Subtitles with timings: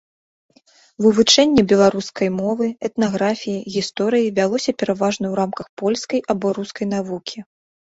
[1.05, 7.51] Вывучэнне беларускай мовы, этнаграфіі, гісторыі вялося пераважна ў рамках польскай або рускай навукі.